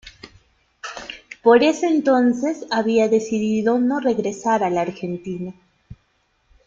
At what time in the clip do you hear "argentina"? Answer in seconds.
4.81-5.53